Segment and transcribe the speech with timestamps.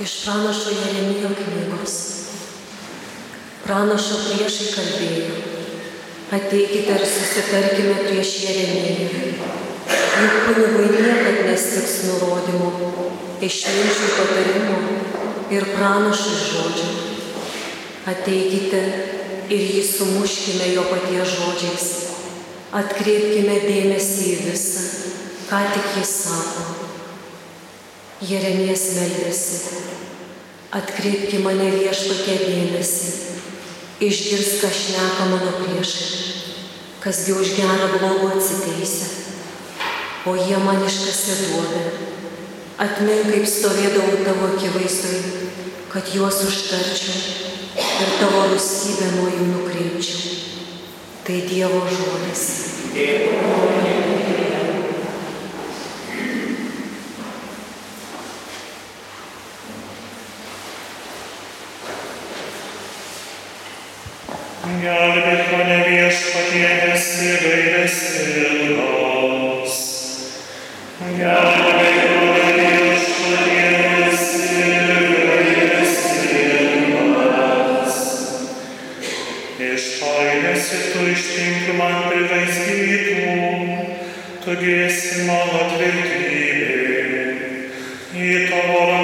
[0.00, 1.92] Iš pranašo Jeremijo knygos.
[3.64, 5.36] Pranašo priešai kalbėjo.
[6.36, 9.08] Ateikite ir susitarkime prieš Jeremiją.
[10.20, 12.68] Juk kunigui niekad nestiks nurodymų,
[13.48, 14.78] išminčių patarimų
[15.56, 16.88] ir pranašų žodžių.
[18.12, 18.82] Ateikite
[19.48, 21.86] ir jį sumuškime jo paties žodžiais.
[22.82, 24.84] Atkreipkime dėmesį į visą,
[25.48, 26.85] ką tik jis sako.
[28.24, 29.80] Jeremijas meldėsi.
[30.72, 33.10] Atkreipki mane viešpatie dėmesį.
[34.00, 36.22] Išgirs, ką šneka mano priešai.
[37.04, 39.10] Kasgi už gerą blogų atsiteisę.
[40.26, 41.84] O jie man iškasė duobę.
[42.80, 45.20] Atmink, kaip stovėdavau tavo akivaizdui,
[45.92, 47.20] kad juos užtarčiau
[47.76, 50.36] ir tavo rūstybę nuo jų nukreipčiau.
[51.28, 52.46] Tai Dievo žodis.
[52.96, 54.25] Gelbėk mane
[64.66, 68.96] Gelbėk mane viešpatie, esi gailestingas.
[79.66, 83.30] Išpainėsi tu ištink man privaizdytų,
[84.42, 86.74] tu gėsi mano tvirtybė.
[88.18, 88.95] Į tavo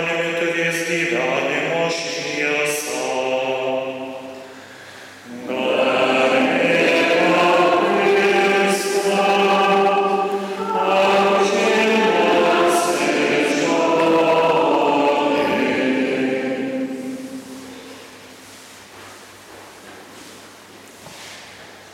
[0.00, 3.00] manimi turės gyvenimo šviesą.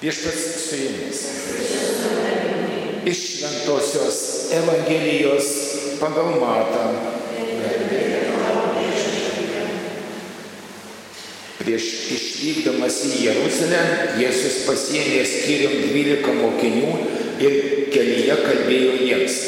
[0.06, 1.22] Viešpats su jumis.
[3.10, 4.22] Iš Šventojios
[4.54, 5.50] Evangelijos
[5.98, 7.05] pagal Matą.
[11.66, 13.78] Prieš išvykdamas į Jeruzalę,
[14.20, 16.92] Jėzus pasiėmė skyrium 12 mokinių
[17.42, 17.56] ir
[17.90, 19.38] kelyje kalbėjo jiems.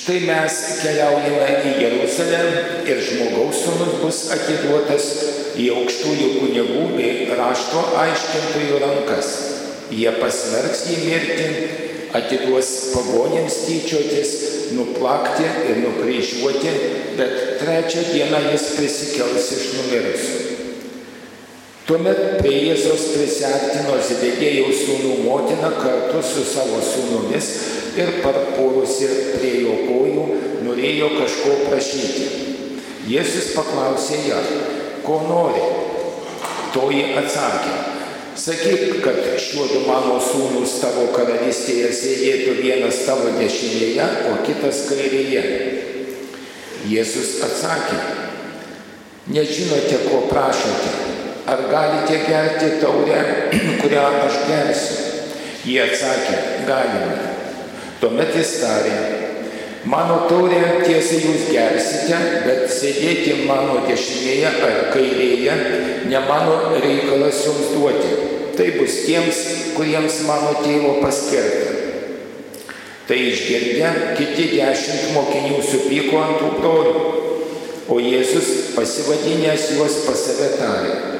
[0.00, 2.40] Štai mes keliaujame į Jeruzalę
[2.88, 5.10] ir žmogaus sūnus bus atiduotas
[5.60, 9.30] į aukštųjų kunigų bei rašto aiškintojų rankas.
[9.92, 11.70] Jie pasmerks jį mirti,
[12.16, 14.36] atiduos pagonėms tyčiotis,
[14.72, 16.76] nuplakti ir nukryžiuoti,
[17.20, 20.55] bet trečią dieną jis prisikels iš numirusių.
[21.86, 27.50] Tuomet prie Jėzos prisartino Zebedėjaus sūnų motina kartu su savo sūnumis
[27.94, 29.06] ir parpuolusi
[29.36, 30.24] prie jo kojų
[30.66, 32.26] norėjo kažko prašyti.
[33.06, 34.40] Jėzus paklausė ją,
[35.04, 35.62] ko nori.
[36.74, 37.76] Toji atsakė,
[38.34, 45.44] sakyk, kad šiuo du mano sūnus tavo karalystėje sėdėtų vienas tavo dešinėje, o kitas kairėje.
[46.90, 48.02] Jėzus atsakė,
[49.30, 51.25] nežinote, ko prašote.
[51.46, 53.20] Ar galite gerti taurę,
[53.82, 55.04] kurią aš gersiu?
[55.66, 57.30] Jie atsakė, galime.
[58.00, 58.98] Tuomet jis tarė,
[59.86, 65.54] Mano taurė tiesiai jūs gersite, bet sėdėti mano dešinėje ar kairėje
[66.10, 68.10] ne mano reikalas jums duoti.
[68.58, 69.38] Tai bus tiems,
[69.76, 71.76] kuriems mano tėvo paskirta.
[73.06, 77.04] Tai išgirdę, kiti dešimt mokinių supyko ant tų brolių,
[77.86, 81.15] o Jėzus pasivadinęs juos pas save tarė.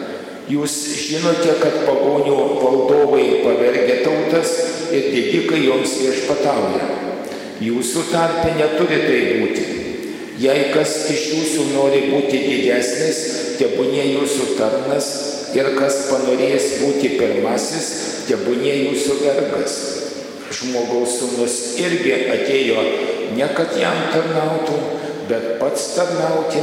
[0.46, 4.52] Jūs žinote, kad pagonių valdovai pavergia tautas
[4.94, 6.86] ir didikai joms viešpatauja.
[7.66, 9.64] Jūsų tarpe neturi tai būti.
[10.38, 13.20] Jei kas iš jūsų nori būti didesnis,
[13.58, 15.10] tebūnė jūsų tarnas
[15.56, 17.92] ir kas panorės būti pirmasis,
[18.28, 19.78] tebūnė jūsų vergas
[20.54, 22.82] žmogaus sūnus irgi atėjo
[23.34, 24.76] ne kad jam tarnautų,
[25.30, 26.62] bet pats tarnauti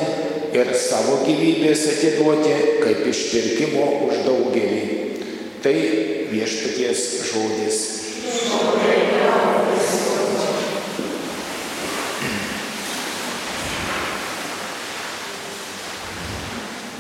[0.54, 2.54] ir savo gyvybės atiduoti
[2.84, 4.84] kaip išpirkimo už daugelį.
[5.64, 5.74] Tai
[6.32, 7.82] viešpaties žodis.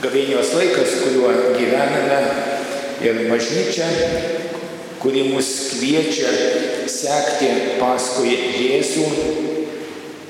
[0.04, 2.24] Gavėnios laikas, kuriuo gyvename
[3.04, 3.88] ir bažnyčia
[5.04, 6.30] kuri mus kviečia
[6.88, 9.08] sekti paskui Jėzų.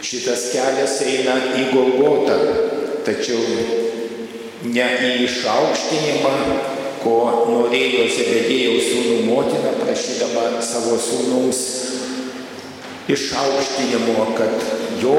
[0.03, 2.37] Šitas kelias eina į Golgotą,
[3.05, 3.41] tačiau
[4.63, 6.33] ne į išaukštinimą,
[7.03, 7.15] ko
[7.49, 11.63] norėjo Zebedėjaus sūnų motina prašydama savo sūnums
[13.11, 14.55] išaukštinimo, kad
[15.03, 15.17] jo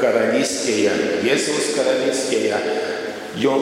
[0.00, 0.94] karalystėje,
[1.26, 2.62] Jėzaus karalystėje,
[3.42, 3.58] jo,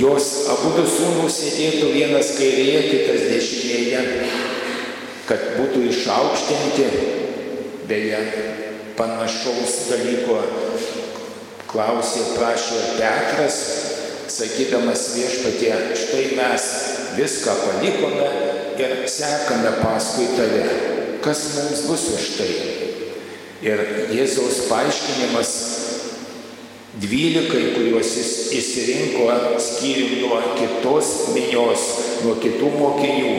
[0.00, 4.02] jos abu du sūnus sėdėtų vienas kairėje, kitas dešinėje
[5.26, 6.86] kad būtų išaukštinti,
[7.90, 8.20] beje,
[8.98, 10.38] panašaus dalyko
[11.70, 13.58] klausė, prašė Petras,
[14.32, 16.68] sakydamas viešpatie, štai mes
[17.16, 18.28] viską palikome
[18.80, 20.64] ir sekame paskui tave.
[21.24, 22.50] Kas mums bus už tai?
[23.66, 23.82] Ir
[24.12, 25.52] Jėzaus paaiškinimas
[27.00, 29.28] dvylikai, kuriuos jis įsirinko
[29.60, 31.86] skyrium nuo kitos minios,
[32.24, 33.32] nuo kitų mokinių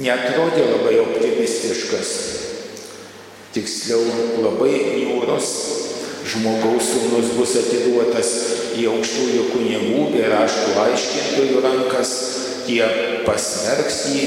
[0.00, 2.10] netrodė labai optimistiškas,
[3.54, 4.02] tiksliau
[4.42, 5.50] labai niūrus.
[6.34, 8.30] Žmogaus sūnus bus atiduotas
[8.74, 12.14] į aukštųjų kunigų bei raštų aiškintojų rankas,
[12.66, 12.88] jie
[13.22, 14.24] pasmerks jį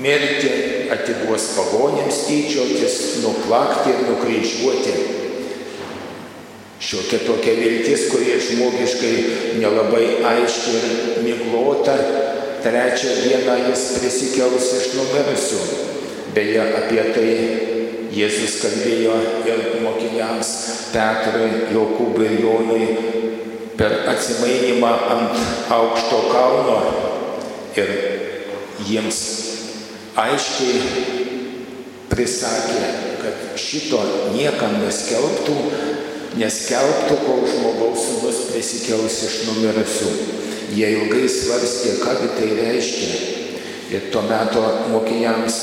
[0.00, 0.52] mirti,
[0.94, 2.96] atiduos pagonėms tyčiotis,
[3.26, 4.94] nuplakti ir nukryžiuoti.
[6.84, 9.12] Šiokia tokia viltis, kurie žmogiškai
[9.60, 11.94] nelabai aiški ir miglota,
[12.64, 15.62] trečią dieną jis prisikels iš numirusių.
[16.34, 17.28] Beje, apie tai
[18.14, 19.14] Jėzus kalbėjo
[19.48, 20.50] ir mokiniams
[20.94, 22.86] Petrui, Jokūbui ir Jonui
[23.74, 25.40] per atsimainimą ant
[25.74, 26.76] aukšto kalno
[27.74, 27.90] ir
[28.86, 29.20] jiems
[30.14, 31.24] aiškiai
[32.12, 32.82] prisakė,
[33.18, 34.00] kad šito
[34.34, 35.56] niekam neskelbtų,
[36.38, 40.12] neskelbtų, kol žmogaus sūnus prisikels iš numirusių.
[40.74, 43.32] Jie ilgai svarstė, ką tai reiškia.
[43.94, 45.58] Ir tuo metu mokiniams,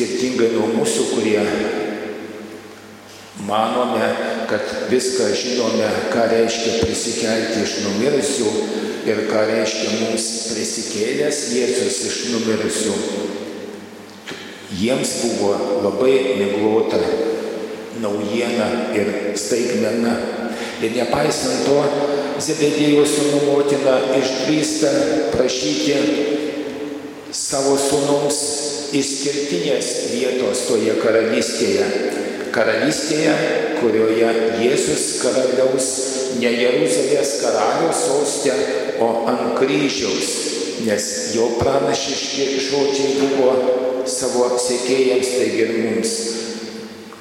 [0.00, 1.40] skirtingai nuo mūsų, kurie
[3.44, 4.06] manome,
[4.48, 8.52] kad viską žinome, ką reiškia prisikelti iš numirusių
[9.10, 12.96] ir ką reiškia mums prisikėlęs Jėzus iš numirusių.
[14.80, 15.52] Jiems buvo
[15.84, 17.00] labai miglota
[18.00, 20.16] naujiena ir staigmena.
[20.80, 21.80] Ir nepaisant to,
[22.40, 24.90] Zebedėjų sūnų motina išdrįsta
[25.34, 25.98] prašyti
[27.32, 28.38] savo sūnums
[28.96, 31.86] išskirtinės vietos toje karalystėje.
[32.50, 33.34] Karalystėje,
[33.78, 35.90] kurioje Jėzus karaliaus
[36.40, 38.56] ne Jeruzalės karaliaus sostė,
[39.00, 40.32] o ant kryžiaus,
[40.82, 41.06] nes
[41.36, 43.54] jo pranašiški žodžiai buvo
[44.10, 46.16] savo sekėjams, taigi ir mums.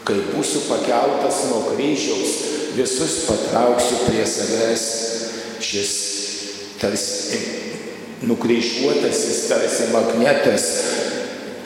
[0.09, 2.35] Kai būsiu pakeltas nuo kryžiaus,
[2.73, 4.89] visus patrauksiu prie savęs
[5.61, 5.95] šis
[6.81, 7.68] tarsi
[8.27, 10.65] nukryžiuotasis, tarsi magnetas.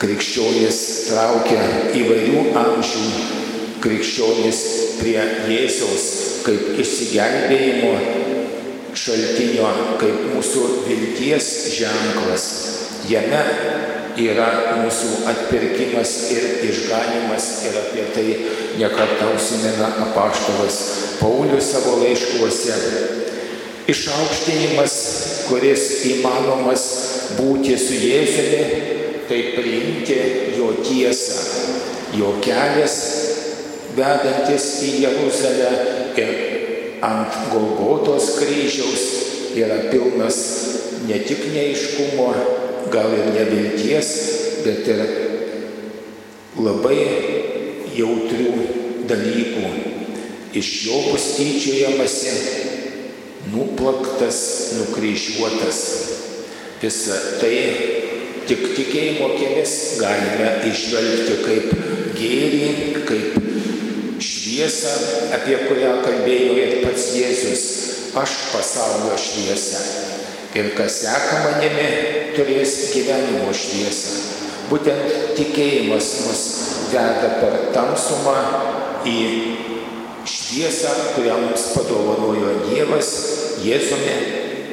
[0.02, 1.62] Krikščionis traukia
[1.96, 3.06] įvairių amžių.
[3.84, 4.60] Krikščionis
[4.98, 5.18] prie
[5.48, 6.06] Jėzaus
[6.44, 7.92] kaip išsigelbėjimo
[8.94, 9.70] šaltinio,
[10.00, 12.44] kaip mūsų vilties ženklas.
[13.08, 13.40] Jame
[14.20, 14.48] yra
[14.80, 18.26] mūsų atpirkimas ir išganimas ir apie tai
[18.78, 20.78] nekartą užsimena apaštalas
[21.18, 22.76] Paulius savo laiškuose.
[23.90, 24.94] Išaukštinimas,
[25.48, 26.84] kuris įmanomas
[27.38, 28.62] būti su Jėzumi,
[29.28, 30.18] tai priimti
[30.58, 31.40] jo tiesą,
[32.18, 32.96] jo kelias
[33.96, 35.70] vedantis į Jeruzalę
[36.20, 36.34] ir
[37.04, 39.04] ant Golgotos kryžiaus
[39.58, 40.38] yra pilnas
[41.08, 42.28] ne tik neiškumo,
[42.92, 44.10] gal ir nevilties,
[44.64, 45.02] bet ir
[46.58, 47.00] labai
[47.94, 48.52] jautrių
[49.10, 49.72] dalykų.
[50.54, 52.34] Iš jo bus tyčiojamasi,
[53.54, 54.38] nuplaktas,
[54.78, 55.80] nukryžiuotas.
[56.82, 57.56] Visą tai
[58.48, 61.70] tik tikėjimo kelias galime išvelgti kaip
[62.18, 62.66] gėrį,
[63.08, 63.38] kaip
[64.20, 64.92] šviesą,
[65.38, 67.64] apie kurią kalbėjo ir pats Jėzus.
[68.14, 69.80] Aš pasaulio šviesą.
[70.54, 71.88] Ir kas seka manimi,
[72.36, 74.20] turės gyvenimo šviesą.
[74.68, 76.44] Būtent tikėjimas mus
[76.92, 78.36] veda per tamsumą
[79.08, 79.18] į
[80.30, 83.10] šviesą, kurią mums padovanojo Dievas,
[83.62, 84.14] Jėzumi,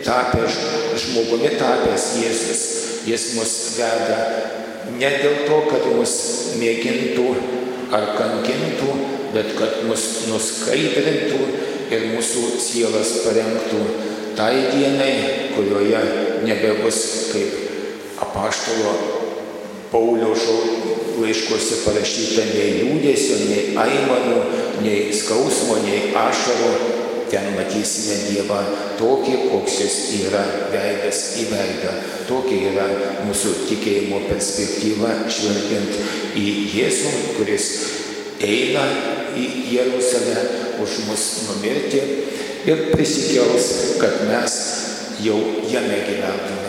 [0.06, 0.58] tapęs
[1.04, 2.64] žmogumi tapęs Jėzus.
[3.06, 4.20] Jis mus veda
[4.98, 6.14] ne dėl to, kad mus
[6.62, 7.28] mėgintų
[7.94, 8.94] ar kankintų,
[9.36, 11.42] bet kad mus nuskaidrintų
[11.92, 13.82] ir mūsų sielas parengtų
[14.38, 16.02] tai dienai, kurioje
[16.48, 17.02] nebebus
[17.34, 18.94] kaip apaštalo
[19.92, 20.32] Paulio
[21.20, 24.38] laiškuose parašyta nei liūdėsio, nei aimanų,
[24.86, 26.70] nei skausmo, nei ašarų.
[27.32, 28.60] Ten matysime Dievą
[29.00, 30.42] tokį, koks jis yra
[30.74, 31.94] veidas į veidą.
[32.28, 32.88] Tokia yra
[33.24, 35.96] mūsų tikėjimo perspektyva, žvelgiant
[36.36, 37.70] į Jėzų, kuris
[38.44, 38.84] eina
[39.40, 40.44] į Jeruzalę
[40.84, 42.02] už mus numirti
[42.68, 43.72] ir prisikels,
[44.02, 44.58] kad mes
[45.24, 45.40] jau
[45.72, 46.61] jame gyventume.